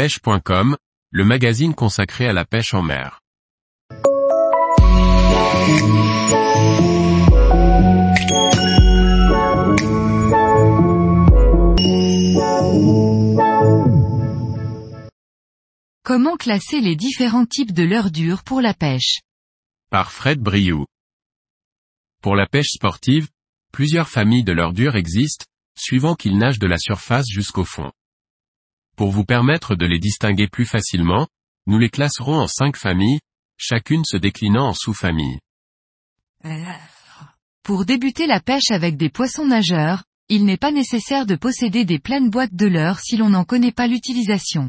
pêche.com, 0.00 0.78
le 1.10 1.24
magazine 1.26 1.74
consacré 1.74 2.26
à 2.26 2.32
la 2.32 2.46
pêche 2.46 2.72
en 2.72 2.80
mer. 2.80 3.20
Comment 16.02 16.38
classer 16.38 16.80
les 16.80 16.96
différents 16.96 17.44
types 17.44 17.72
de 17.72 17.82
leurres 17.82 18.10
dures 18.10 18.42
pour 18.42 18.62
la 18.62 18.72
pêche? 18.72 19.20
Par 19.90 20.12
Fred 20.12 20.40
Briou. 20.40 20.86
Pour 22.22 22.36
la 22.36 22.46
pêche 22.46 22.70
sportive, 22.70 23.28
plusieurs 23.70 24.08
familles 24.08 24.44
de 24.44 24.52
leurres 24.52 24.72
dures 24.72 24.96
existent, 24.96 25.44
suivant 25.78 26.14
qu'ils 26.14 26.38
nagent 26.38 26.58
de 26.58 26.66
la 26.66 26.78
surface 26.78 27.26
jusqu'au 27.28 27.66
fond. 27.66 27.92
Pour 29.00 29.12
vous 29.12 29.24
permettre 29.24 29.76
de 29.76 29.86
les 29.86 29.98
distinguer 29.98 30.46
plus 30.46 30.66
facilement, 30.66 31.26
nous 31.66 31.78
les 31.78 31.88
classerons 31.88 32.38
en 32.38 32.46
cinq 32.46 32.76
familles, 32.76 33.20
chacune 33.56 34.04
se 34.04 34.18
déclinant 34.18 34.66
en 34.66 34.74
sous-familles. 34.74 35.38
Pour 37.62 37.86
débuter 37.86 38.26
la 38.26 38.40
pêche 38.40 38.70
avec 38.70 38.98
des 38.98 39.08
poissons 39.08 39.46
nageurs, 39.46 40.04
il 40.28 40.44
n'est 40.44 40.58
pas 40.58 40.70
nécessaire 40.70 41.24
de 41.24 41.34
posséder 41.34 41.86
des 41.86 41.98
pleines 41.98 42.28
boîtes 42.28 42.54
de 42.54 42.66
leurres 42.66 43.00
si 43.00 43.16
l'on 43.16 43.30
n'en 43.30 43.46
connaît 43.46 43.72
pas 43.72 43.86
l'utilisation. 43.86 44.68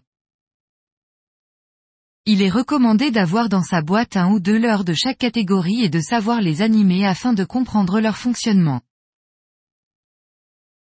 Il 2.26 2.42
est 2.42 2.50
recommandé 2.50 3.12
d'avoir 3.12 3.50
dans 3.50 3.64
sa 3.64 3.82
boîte 3.82 4.16
un 4.16 4.32
ou 4.32 4.40
deux 4.40 4.58
leurres 4.58 4.86
de 4.86 4.94
chaque 4.94 5.18
catégorie 5.18 5.84
et 5.84 5.90
de 5.90 6.00
savoir 6.00 6.40
les 6.40 6.62
animer 6.62 7.06
afin 7.06 7.34
de 7.34 7.44
comprendre 7.44 8.00
leur 8.00 8.16
fonctionnement. 8.16 8.80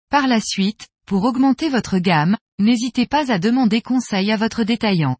Par 0.10 0.28
la 0.28 0.42
suite, 0.42 0.90
pour 1.06 1.24
augmenter 1.24 1.70
votre 1.70 2.00
gamme, 2.00 2.36
n'hésitez 2.60 3.08
pas 3.08 3.32
à 3.32 3.40
demander 3.40 3.82
conseil 3.82 4.32
à 4.32 4.38
votre 4.38 4.64
détaillant. 4.64 5.18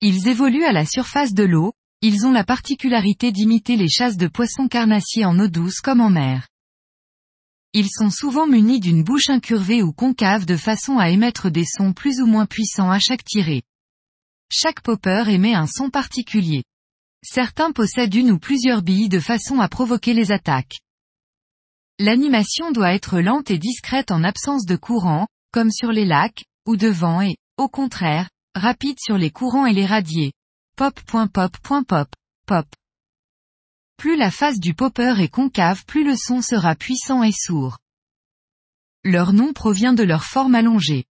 Ils 0.00 0.28
évoluent 0.28 0.64
à 0.64 0.72
la 0.72 0.86
surface 0.86 1.34
de 1.34 1.42
l'eau, 1.42 1.72
ils 2.02 2.26
ont 2.26 2.30
la 2.30 2.44
particularité 2.44 3.32
d'imiter 3.32 3.76
les 3.76 3.88
chasses 3.88 4.16
de 4.16 4.28
poissons 4.28 4.68
carnassiers 4.68 5.24
en 5.24 5.38
eau 5.38 5.48
douce 5.48 5.80
comme 5.80 6.00
en 6.00 6.08
mer. 6.08 6.48
Ils 7.72 7.90
sont 7.90 8.10
souvent 8.10 8.46
munis 8.46 8.80
d'une 8.80 9.04
bouche 9.04 9.28
incurvée 9.28 9.82
ou 9.82 9.92
concave 9.92 10.46
de 10.46 10.56
façon 10.56 10.98
à 10.98 11.10
émettre 11.10 11.50
des 11.50 11.64
sons 11.64 11.92
plus 11.92 12.20
ou 12.20 12.26
moins 12.26 12.46
puissants 12.46 12.90
à 12.90 12.98
chaque 12.98 13.24
tirée. 13.24 13.62
Chaque 14.50 14.80
popper 14.80 15.24
émet 15.28 15.54
un 15.54 15.66
son 15.66 15.90
particulier. 15.90 16.64
Certains 17.22 17.70
possèdent 17.70 18.14
une 18.14 18.32
ou 18.32 18.38
plusieurs 18.38 18.82
billes 18.82 19.08
de 19.08 19.20
façon 19.20 19.60
à 19.60 19.68
provoquer 19.68 20.14
les 20.14 20.32
attaques. 20.32 20.80
L'animation 21.98 22.72
doit 22.72 22.94
être 22.94 23.20
lente 23.20 23.50
et 23.50 23.58
discrète 23.58 24.10
en 24.10 24.24
absence 24.24 24.64
de 24.64 24.74
courant, 24.74 25.28
comme 25.52 25.70
sur 25.70 25.92
les 25.92 26.04
lacs, 26.04 26.44
ou 26.66 26.76
de 26.76 26.88
vent 26.88 27.20
et, 27.22 27.36
au 27.56 27.68
contraire, 27.68 28.30
rapide 28.54 28.98
sur 29.00 29.18
les 29.18 29.30
courants 29.30 29.66
et 29.66 29.72
les 29.72 29.86
radiers. 29.86 30.32
Pop. 30.76 30.98
Pop. 31.02 31.56
Pop. 32.46 32.76
Plus 33.96 34.16
la 34.16 34.30
face 34.30 34.58
du 34.58 34.74
popper 34.74 35.14
est 35.20 35.28
concave 35.28 35.84
plus 35.84 36.04
le 36.04 36.16
son 36.16 36.40
sera 36.40 36.74
puissant 36.74 37.22
et 37.22 37.32
sourd. 37.32 37.78
Leur 39.04 39.32
nom 39.32 39.52
provient 39.52 39.92
de 39.92 40.02
leur 40.02 40.24
forme 40.24 40.54
allongée. 40.54 41.04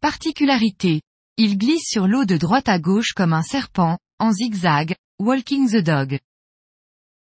Particularité, 0.00 1.02
il 1.36 1.58
glisse 1.58 1.86
sur 1.86 2.06
l'eau 2.06 2.24
de 2.24 2.36
droite 2.36 2.68
à 2.68 2.78
gauche 2.78 3.12
comme 3.12 3.34
un 3.34 3.42
serpent, 3.42 3.98
en 4.18 4.32
zigzag, 4.32 4.94
walking 5.18 5.68
the 5.68 5.82
dog. 5.82 6.18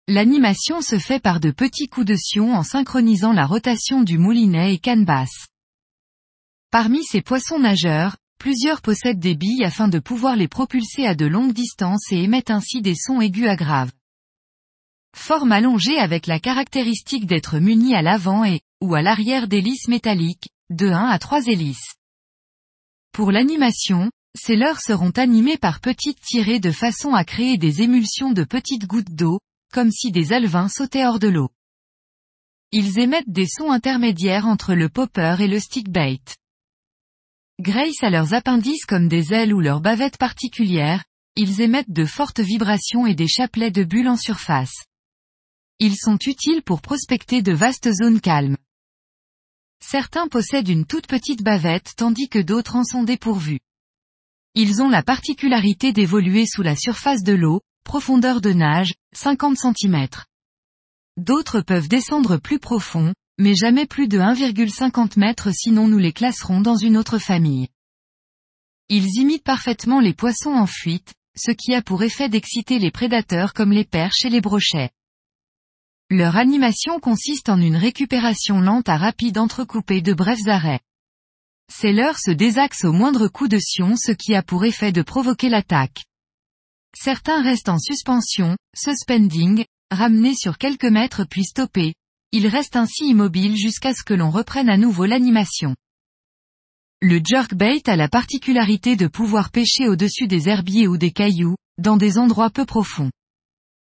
L'animation 0.08 0.82
se 0.82 0.98
fait 0.98 1.20
par 1.20 1.40
de 1.40 1.52
petits 1.52 1.88
coups 1.88 2.08
de 2.08 2.16
sion 2.16 2.54
en 2.54 2.64
synchronisant 2.64 3.34
la 3.34 3.46
rotation 3.46 4.02
du 4.02 4.18
moulinet 4.18 4.74
et 4.74 4.80
canne 4.80 5.06
basse. 5.06 5.51
Parmi 6.72 7.04
ces 7.04 7.22
poissons 7.22 7.60
nageurs, 7.60 8.16
plusieurs 8.38 8.82
possèdent 8.82 9.20
des 9.20 9.36
billes 9.36 9.66
afin 9.66 9.90
de 9.90 10.00
pouvoir 10.00 10.38
les 10.38 10.48
propulser 10.48 11.06
à 11.06 11.16
de 11.16 11.26
longues 11.26 11.52
distances 11.52 12.10
et 12.14 12.24
émettent 12.24 12.50
ainsi 12.50 12.82
des 12.82 12.96
sons 12.96 13.20
aigus 13.20 13.50
à 13.50 13.58
graves. 13.58 13.92
Forme 15.14 15.52
allongée 15.52 15.98
avec 15.98 16.28
la 16.28 16.40
caractéristique 16.40 17.26
d'être 17.26 17.60
muni 17.60 17.94
à 17.94 18.02
l'avant 18.02 18.46
et, 18.46 18.62
ou 18.82 18.96
à 18.96 19.02
l'arrière 19.02 19.50
d'hélices 19.50 19.90
métalliques, 19.90 20.48
de 20.70 20.88
1 20.88 21.10
à 21.10 21.20
3 21.20 21.48
hélices. 21.48 21.96
Pour 23.12 23.34
l'animation, 23.34 24.10
ces 24.34 24.56
leurres 24.56 24.80
seront 24.80 25.12
animées 25.12 25.58
par 25.58 25.82
petites 25.82 26.22
tirées 26.22 26.62
de 26.62 26.72
façon 26.72 27.14
à 27.14 27.26
créer 27.26 27.58
des 27.58 27.82
émulsions 27.82 28.32
de 28.32 28.46
petites 28.46 28.88
gouttes 28.88 29.14
d'eau, 29.14 29.42
comme 29.74 29.92
si 29.92 30.12
des 30.12 30.32
alevins 30.32 30.70
sautaient 30.70 31.06
hors 31.06 31.20
de 31.20 31.28
l'eau. 31.28 31.50
Ils 32.72 33.00
émettent 33.00 33.30
des 33.30 33.48
sons 33.48 33.72
intermédiaires 33.72 34.48
entre 34.48 34.74
le 34.74 34.88
popper 34.88 35.36
et 35.42 35.48
le 35.50 35.60
stickbait. 35.60 36.22
Grace 37.62 38.02
à 38.02 38.10
leurs 38.10 38.34
appendices 38.34 38.88
comme 38.88 39.08
des 39.08 39.36
ailes 39.36 39.54
ou 39.54 39.60
leurs 39.60 39.82
bavettes 39.82 40.18
particulières, 40.18 41.04
ils 41.36 41.62
émettent 41.62 41.92
de 41.92 42.06
fortes 42.06 42.40
vibrations 42.40 43.06
et 43.06 43.14
des 43.14 43.28
chapelets 43.28 43.70
de 43.70 43.84
bulles 43.84 44.08
en 44.08 44.18
surface. 44.18 44.86
Ils 45.78 45.96
sont 45.96 46.18
utiles 46.26 46.64
pour 46.64 46.82
prospecter 46.82 47.44
de 47.44 47.52
vastes 47.52 47.92
zones 47.94 48.20
calmes. 48.20 48.58
Certains 49.80 50.28
possèdent 50.28 50.70
une 50.70 50.88
toute 50.88 51.06
petite 51.06 51.44
bavette 51.44 51.94
tandis 51.96 52.30
que 52.30 52.40
d'autres 52.40 52.78
en 52.78 52.84
sont 52.84 53.04
dépourvus. 53.04 53.60
Ils 54.56 54.82
ont 54.82 54.90
la 54.90 55.04
particularité 55.04 55.94
d'évoluer 55.94 56.48
sous 56.48 56.64
la 56.64 56.76
surface 56.76 57.22
de 57.22 57.34
l'eau, 57.34 57.62
profondeur 57.84 58.42
de 58.42 58.54
nage, 58.54 58.96
50 59.14 59.56
cm. 59.56 60.08
D'autres 61.18 61.62
peuvent 61.62 61.88
descendre 61.88 62.38
plus 62.38 62.58
profond, 62.58 63.14
mais 63.42 63.56
jamais 63.56 63.88
plus 63.88 64.08
de 64.08 64.20
1,50 64.20 65.20
m 65.20 65.52
sinon 65.52 65.88
nous 65.88 65.98
les 65.98 66.14
classerons 66.14 66.62
dans 66.62 66.76
une 66.76 66.96
autre 66.96 67.18
famille. 67.18 67.70
Ils 68.88 69.20
imitent 69.20 69.44
parfaitement 69.44 70.00
les 70.00 70.14
poissons 70.14 70.52
en 70.52 70.68
fuite, 70.68 71.16
ce 71.36 71.50
qui 71.50 71.74
a 71.74 71.82
pour 71.82 72.04
effet 72.04 72.30
d'exciter 72.30 72.78
les 72.78 72.92
prédateurs 72.92 73.54
comme 73.54 73.72
les 73.72 73.84
perches 73.84 74.26
et 74.26 74.30
les 74.30 74.42
brochets. 74.42 74.92
Leur 76.12 76.38
animation 76.38 77.00
consiste 77.00 77.50
en 77.50 77.60
une 77.60 77.78
récupération 77.78 78.62
lente 78.62 78.90
à 78.90 78.98
rapide 78.98 79.40
entrecoupée 79.40 80.04
de 80.04 80.14
brefs 80.14 80.48
arrêts. 80.48 80.82
Ces 81.74 81.94
leurres 81.94 82.20
se 82.20 82.32
désaxent 82.32 82.86
au 82.86 82.92
moindre 82.92 83.28
coup 83.28 83.48
de 83.48 83.58
sion 83.58 83.96
ce 83.96 84.12
qui 84.12 84.36
a 84.36 84.44
pour 84.44 84.66
effet 84.66 84.92
de 84.92 85.02
provoquer 85.02 85.50
l'attaque. 85.50 86.04
Certains 86.96 87.42
restent 87.42 87.70
en 87.70 87.80
suspension, 87.80 88.56
suspending, 88.76 89.66
ramenés 89.90 90.36
sur 90.36 90.60
quelques 90.60 90.86
mètres 90.86 91.24
puis 91.24 91.46
stoppés. 91.46 91.96
Ils 92.32 92.48
restent 92.48 92.78
ainsi 92.78 93.08
immobiles 93.08 93.58
jusqu'à 93.58 93.94
ce 93.94 94.04
que 94.04 94.14
l'on 94.14 94.30
reprenne 94.30 94.70
à 94.70 94.78
nouveau 94.78 95.06
l'animation. 95.06 95.76
Le 97.02 97.20
jerkbait 97.24 97.82
a 97.90 97.96
la 97.96 98.08
particularité 98.08 98.96
de 98.96 99.08
pouvoir 99.08 99.50
pêcher 99.50 99.88
au-dessus 99.88 100.28
des 100.28 100.48
herbiers 100.48 100.88
ou 100.88 100.98
des 100.98 101.12
cailloux, 101.12 101.56
dans 101.78 101.98
des 101.98 102.18
endroits 102.18 102.52
peu 102.52 102.66
profonds. 102.66 103.12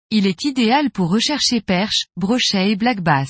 Il 0.10 0.28
est 0.28 0.44
idéal 0.44 0.92
pour 0.92 1.10
rechercher 1.10 1.62
perches, 1.62 2.06
brochets 2.18 2.72
et 2.72 2.76
black 2.76 3.02
bass. 3.02 3.30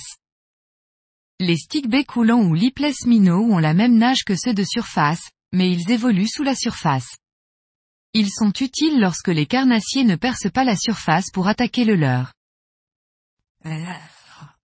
Les 1.40 1.58
stickbaits 1.58 2.06
coulants 2.06 2.44
ou 2.44 2.54
lipless 2.54 3.06
minnows 3.06 3.52
ont 3.52 3.60
la 3.60 3.74
même 3.74 3.98
nage 3.98 4.24
que 4.26 4.36
ceux 4.36 4.54
de 4.54 4.64
surface, 4.64 5.30
mais 5.52 5.70
ils 5.70 5.92
évoluent 5.92 6.30
sous 6.30 6.44
la 6.44 6.56
surface. 6.56 7.18
Ils 8.14 8.32
sont 8.32 8.54
utiles 8.62 9.02
lorsque 9.02 9.28
les 9.28 9.46
carnassiers 9.46 10.06
ne 10.06 10.16
percent 10.16 10.50
pas 10.50 10.64
la 10.64 10.78
surface 10.78 11.30
pour 11.34 11.50
attaquer 11.50 11.84
le 11.84 11.96
leur. 11.96 12.32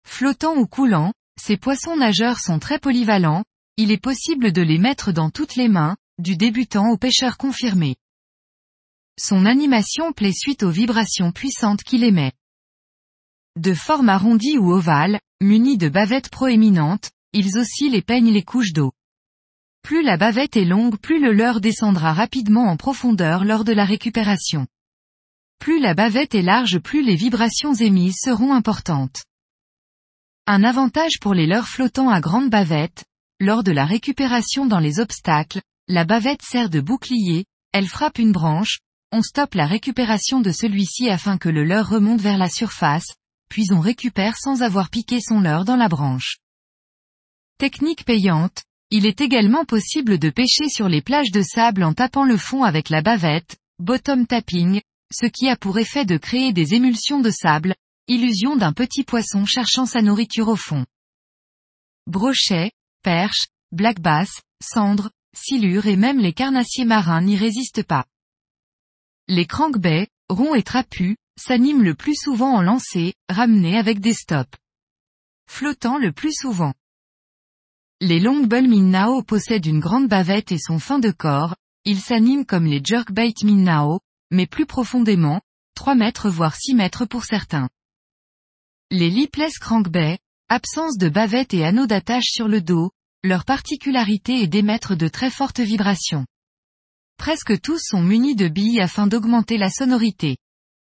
Flottants 0.09 0.57
ou 0.57 0.67
coulants, 0.67 1.13
ces 1.41 1.57
poissons 1.57 1.97
nageurs 1.97 2.41
sont 2.41 2.59
très 2.59 2.81
polyvalents, 2.81 3.45
il 3.77 3.93
est 3.93 4.03
possible 4.03 4.51
de 4.51 4.63
les 4.63 4.79
mettre 4.79 5.13
dans 5.13 5.31
toutes 5.31 5.55
les 5.55 5.69
mains, 5.69 5.97
du 6.19 6.35
débutant 6.35 6.89
au 6.89 6.97
pêcheur 6.97 7.37
confirmé. 7.37 7.95
Son 9.17 9.45
animation 9.45 10.13
plaît 10.13 10.33
suite 10.33 10.65
aux 10.65 10.71
vibrations 10.71 11.31
puissantes 11.31 11.85
qu'il 11.85 12.03
émet. 12.03 12.33
De 13.55 13.75
forme 13.75 14.09
arrondie 14.09 14.59
ou 14.59 14.73
ovale, 14.73 15.21
munis 15.41 15.79
de 15.79 15.89
bavettes 15.89 16.31
proéminentes, 16.31 17.11
ils 17.33 17.57
oscillent 17.57 17.95
et 17.95 18.03
peignent 18.03 18.33
les 18.33 18.43
couches 18.43 18.73
d'eau. 18.73 18.93
Plus 19.83 20.03
la 20.03 20.17
bavette 20.17 20.57
est 20.57 20.65
longue 20.65 20.99
plus 20.99 21.21
le 21.21 21.33
leurre 21.33 21.61
descendra 21.61 22.13
rapidement 22.13 22.65
en 22.65 22.77
profondeur 22.77 23.45
lors 23.45 23.63
de 23.63 23.73
la 23.73 23.85
récupération. 23.85 24.67
Plus 25.61 25.79
la 25.79 25.95
bavette 25.95 26.35
est 26.35 26.43
large 26.43 26.79
plus 26.79 27.05
les 27.05 27.15
vibrations 27.15 27.75
émises 27.75 28.17
seront 28.21 28.53
importantes. 28.53 29.23
Un 30.51 30.65
avantage 30.65 31.21
pour 31.21 31.35
les 31.35 31.47
leurres 31.47 31.69
flottants 31.69 32.09
à 32.09 32.23
grande 32.23 32.49
bavette, 32.49 33.05
lors 33.39 33.63
de 33.63 33.71
la 33.71 33.85
récupération 33.85 34.65
dans 34.65 34.79
les 34.79 34.99
obstacles, 34.99 35.61
la 35.89 36.07
bavette 36.07 36.41
sert 36.41 36.71
de 36.71 36.81
bouclier, 36.81 37.45
elle 37.73 37.87
frappe 37.87 38.19
une 38.19 38.33
branche, 38.33 38.79
on 39.13 39.21
stoppe 39.21 39.53
la 39.53 39.67
récupération 39.67 40.41
de 40.41 40.51
celui-ci 40.51 41.11
afin 41.11 41.37
que 41.37 41.51
le 41.51 41.65
leurre 41.65 41.91
remonte 41.91 42.23
vers 42.23 42.39
la 42.39 42.49
surface, 42.49 43.09
puis 43.51 43.67
on 43.73 43.81
récupère 43.81 44.39
sans 44.39 44.63
avoir 44.63 44.89
piqué 44.89 45.21
son 45.21 45.43
leurre 45.43 45.67
dans 45.67 45.77
la 45.77 45.89
branche. 45.89 46.39
Technique 47.59 48.07
payante, 48.07 48.63
il 48.91 49.05
est 49.05 49.21
également 49.21 49.67
possible 49.67 50.19
de 50.19 50.31
pêcher 50.31 50.71
sur 50.71 50.89
les 50.89 51.03
plages 51.03 51.31
de 51.31 51.43
sable 51.43 51.85
en 51.85 51.93
tapant 51.93 52.25
le 52.25 52.39
fond 52.39 52.65
avec 52.65 52.89
la 52.89 53.03
bavette, 53.03 53.59
bottom 53.81 54.27
tapping, 54.27 54.81
ce 55.13 55.27
qui 55.27 55.51
a 55.51 55.57
pour 55.57 55.79
effet 55.79 56.07
de 56.07 56.17
créer 56.17 56.55
des 56.55 56.73
émulsions 56.73 57.21
de 57.21 57.31
sable, 57.31 57.75
illusion 58.09 58.57
d'un 58.57 58.73
petit 58.73 59.05
poisson 59.05 59.45
cherchant 59.45 59.87
sa 59.87 60.03
nourriture 60.03 60.49
au 60.49 60.57
fond. 60.57 60.87
Brochet, 62.07 62.73
perche, 63.03 63.49
black 63.71 64.01
bass, 64.01 64.31
cendre, 64.63 65.11
silures 65.37 65.87
et 65.87 65.97
même 65.97 66.19
les 66.19 66.33
carnassiers 66.33 66.87
marins 66.87 67.21
n'y 67.21 67.37
résistent 67.37 67.83
pas. 67.83 68.07
Les 69.29 69.47
crankbaits, 69.47 70.09
ronds 70.31 70.55
et 70.55 70.63
trapus, 70.63 71.17
s'animent 71.39 71.83
le 71.83 71.95
plus 71.95 72.17
souvent 72.17 72.55
en 72.55 72.63
lancée, 72.63 73.15
ramenés 73.29 73.77
avec 73.77 74.01
des 74.01 74.15
stops. 74.15 74.59
Flottant 75.49 75.99
le 75.99 76.13
plus 76.13 76.33
souvent. 76.33 76.75
Les 78.01 78.21
longbull 78.21 78.69
minnao 78.69 79.23
possèdent 79.23 79.67
une 79.67 79.81
grande 79.81 80.09
bavette 80.09 80.51
et 80.53 80.59
sont 80.59 80.79
fins 80.79 80.99
de 80.99 81.11
corps, 81.11 81.57
ils 81.85 82.01
s'animent 82.01 82.47
comme 82.47 82.67
les 82.67 82.81
jerkbait 82.83 83.35
minnao, 83.45 84.01
mais 84.31 84.47
plus 84.47 84.67
profondément, 84.67 85.41
3 85.75 85.95
mètres 85.95 86.31
voire 86.31 86.57
6 86.57 86.75
mètres 86.75 87.07
pour 87.07 87.25
certains. 87.25 87.69
Les 88.91 89.11
lipless 89.11 89.59
crankbaits, 89.59 90.19
absence 90.49 90.97
de 90.97 91.11
bavette 91.11 91.53
et 91.53 91.63
anneaux 91.63 91.87
d'attache 91.87 92.31
sur 92.31 92.49
le 92.49 92.63
dos, 92.63 92.91
leur 93.23 93.45
particularité 93.45 94.43
est 94.43 94.47
d'émettre 94.47 94.97
de 94.97 95.09
très 95.09 95.29
fortes 95.31 95.61
vibrations. 95.61 96.25
Presque 97.19 97.61
tous 97.61 97.81
sont 97.85 98.01
munis 98.01 98.35
de 98.35 98.49
billes 98.49 98.81
afin 98.81 99.07
d'augmenter 99.07 99.59
la 99.59 99.69
sonorité. 99.69 100.39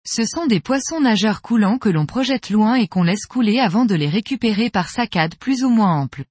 Ce 0.04 0.24
sont 0.24 0.46
des 0.46 0.58
poissons 0.58 1.00
nageurs 1.00 1.42
coulants 1.42 1.78
que 1.78 1.88
l'on 1.88 2.06
projette 2.06 2.50
loin 2.50 2.74
et 2.74 2.88
qu'on 2.88 3.04
laisse 3.04 3.26
couler 3.26 3.60
avant 3.60 3.84
de 3.84 3.94
les 3.94 4.08
récupérer 4.08 4.68
par 4.68 4.88
saccades 4.88 5.36
plus 5.36 5.62
ou 5.62 5.68
moins 5.68 6.00
amples. 6.00 6.24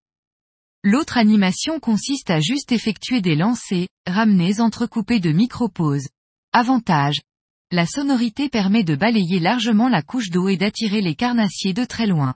L'autre 0.83 1.17
animation 1.17 1.79
consiste 1.79 2.31
à 2.31 2.41
juste 2.41 2.73
effectuer 2.73 3.21
des 3.21 3.35
lancers, 3.35 3.87
ramenés 4.05 4.59
entrecoupés 4.59 5.21
de 5.21 5.31
micro-pauses. 5.31 6.09
Avantage. 6.51 7.21
La 7.73 7.85
sonorité 7.85 8.49
permet 8.49 8.83
de 8.83 8.95
balayer 8.95 9.39
largement 9.39 9.87
la 9.87 10.01
couche 10.01 10.29
d'eau 10.29 10.49
et 10.49 10.57
d'attirer 10.57 10.99
les 10.99 11.15
carnassiers 11.15 11.73
de 11.73 11.85
très 11.85 12.05
loin. 12.05 12.35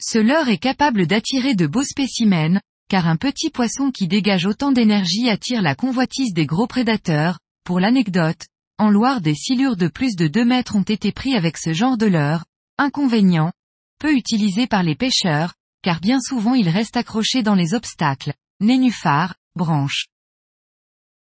Ce 0.00 0.18
leurre 0.18 0.48
est 0.48 0.58
capable 0.58 1.08
d'attirer 1.08 1.56
de 1.56 1.66
beaux 1.66 1.82
spécimens, 1.82 2.60
car 2.88 3.08
un 3.08 3.16
petit 3.16 3.50
poisson 3.50 3.90
qui 3.90 4.06
dégage 4.06 4.46
autant 4.46 4.70
d'énergie 4.70 5.28
attire 5.28 5.62
la 5.62 5.74
convoitise 5.74 6.32
des 6.32 6.46
gros 6.46 6.68
prédateurs. 6.68 7.40
Pour 7.64 7.80
l'anecdote, 7.80 8.46
en 8.78 8.88
Loire 8.88 9.20
des 9.20 9.34
silures 9.34 9.76
de 9.76 9.88
plus 9.88 10.14
de 10.14 10.28
2 10.28 10.44
mètres 10.44 10.76
ont 10.76 10.82
été 10.82 11.10
pris 11.10 11.34
avec 11.34 11.56
ce 11.58 11.72
genre 11.72 11.96
de 11.96 12.06
leurre. 12.06 12.44
Inconvénient. 12.78 13.52
Peu 13.98 14.14
utilisé 14.14 14.68
par 14.68 14.84
les 14.84 14.94
pêcheurs, 14.94 15.54
car 15.82 15.98
bien 15.98 16.20
souvent 16.20 16.54
ils 16.54 16.68
restent 16.68 16.96
accrochés 16.96 17.42
dans 17.42 17.54
les 17.56 17.74
obstacles, 17.74 18.34
nénuphars, 18.60 19.34
branches. 19.56 20.06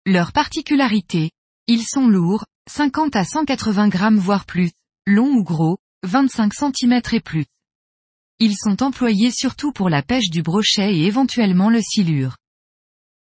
Leur 0.07 0.31
particularité. 0.31 1.29
Ils 1.68 1.83
sont 1.83 2.07
lourds, 2.07 2.45
50 2.69 3.16
à 3.16 3.24
180 3.24 3.88
grammes 3.90 4.18
voire 4.18 4.46
plus, 4.46 4.72
longs 5.08 5.34
ou 5.34 5.44
gros, 5.44 5.78
25 6.04 6.54
cm 6.54 7.02
et 7.12 7.19
plus. 7.19 7.46
Ils 8.40 8.56
sont 8.56 8.84
employés 8.84 9.31
surtout 9.31 9.72
pour 9.72 9.90
la 9.90 10.04
pêche 10.04 10.30
du 10.30 10.42
brochet 10.42 10.96
et 10.96 11.06
éventuellement 11.06 11.69
le 11.69 11.81
silure. 11.81 12.38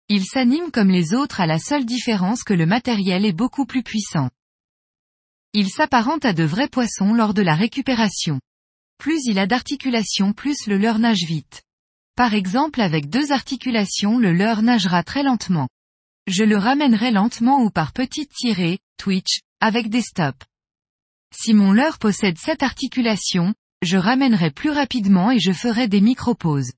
Ils 0.09 0.25
s'animent 0.25 0.71
comme 0.71 0.89
les 0.89 1.13
autres 1.13 1.39
à 1.39 1.45
la 1.45 1.59
seule 1.59 1.85
différence 1.85 2.43
que 2.43 2.53
le 2.53 2.65
matériel 2.65 3.25
est 3.25 3.33
beaucoup 3.33 3.65
plus 3.65 3.83
puissant. 3.83 4.29
Ils 5.53 5.69
s'apparentent 5.69 6.25
à 6.25 6.33
de 6.33 6.43
vrais 6.43 6.67
poissons 6.67 7.13
lors 7.13 7.33
de 7.33 7.41
la 7.41 7.55
récupération. 7.55 8.39
Plus 8.97 9.21
il 9.25 9.39
a 9.39 9.47
d'articulations 9.47 10.33
plus 10.33 10.67
le 10.67 10.77
leur 10.77 10.99
nage 10.99 11.23
vite. 11.25 11.63
Par 12.15 12.33
exemple 12.33 12.81
avec 12.81 13.09
deux 13.09 13.31
articulations 13.31 14.19
le 14.19 14.33
leur 14.33 14.61
nagera 14.61 15.03
très 15.03 15.23
lentement. 15.23 15.69
Je 16.29 16.43
le 16.43 16.57
ramènerai 16.57 17.09
lentement 17.09 17.63
ou 17.63 17.71
par 17.71 17.91
petites 17.91 18.31
tirées, 18.31 18.77
twitch, 18.97 19.39
avec 19.61 19.89
des 19.89 20.03
stops. 20.03 20.45
Si 21.35 21.55
mon 21.55 21.71
leurre 21.71 21.97
possède 21.97 22.37
sept 22.37 22.61
articulations, 22.61 23.55
je 23.81 23.97
ramènerai 23.97 24.51
plus 24.51 24.69
rapidement 24.69 25.31
et 25.31 25.39
je 25.39 25.51
ferai 25.51 25.87
des 25.87 26.01
micro-pauses. 26.01 26.73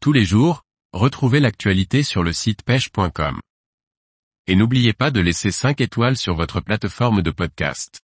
Tous 0.00 0.12
les 0.12 0.26
jours, 0.26 0.64
retrouvez 0.92 1.40
l'actualité 1.40 2.02
sur 2.02 2.22
le 2.22 2.34
site 2.34 2.62
pêche.com. 2.62 3.40
Et 4.48 4.54
n'oubliez 4.54 4.92
pas 4.92 5.10
de 5.10 5.20
laisser 5.20 5.50
5 5.50 5.80
étoiles 5.80 6.18
sur 6.18 6.34
votre 6.34 6.60
plateforme 6.60 7.22
de 7.22 7.30
podcast. 7.30 8.03